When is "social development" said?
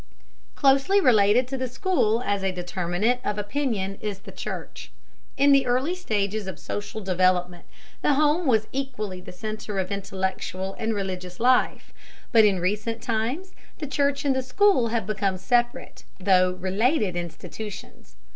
6.57-7.65